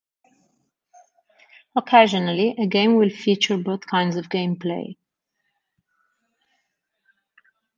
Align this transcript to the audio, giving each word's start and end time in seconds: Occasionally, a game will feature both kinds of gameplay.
Occasionally, 1.75 2.55
a 2.57 2.65
game 2.65 2.95
will 2.95 3.11
feature 3.11 3.55
both 3.55 3.85
kinds 3.85 4.15
of 4.15 4.29
gameplay. 4.29 4.95